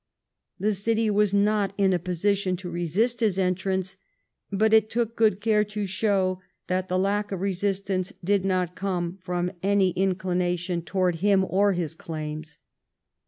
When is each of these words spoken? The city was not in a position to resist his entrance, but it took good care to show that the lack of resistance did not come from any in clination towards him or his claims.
The 0.59 0.73
city 0.73 1.11
was 1.11 1.31
not 1.31 1.73
in 1.77 1.93
a 1.93 1.99
position 1.99 2.57
to 2.57 2.71
resist 2.71 3.19
his 3.19 3.37
entrance, 3.37 3.97
but 4.51 4.73
it 4.73 4.89
took 4.89 5.15
good 5.15 5.39
care 5.39 5.63
to 5.65 5.85
show 5.85 6.41
that 6.65 6.89
the 6.89 6.97
lack 6.97 7.31
of 7.31 7.39
resistance 7.41 8.11
did 8.23 8.43
not 8.43 8.75
come 8.75 9.19
from 9.21 9.51
any 9.61 9.89
in 9.89 10.15
clination 10.15 10.83
towards 10.83 11.19
him 11.19 11.45
or 11.47 11.73
his 11.73 11.93
claims. 11.93 12.57